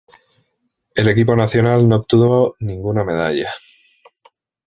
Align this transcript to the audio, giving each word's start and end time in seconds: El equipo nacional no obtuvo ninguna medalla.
El 0.95 1.09
equipo 1.09 1.35
nacional 1.35 1.87
no 1.87 1.97
obtuvo 1.97 2.55
ninguna 2.61 3.03
medalla. 3.03 3.51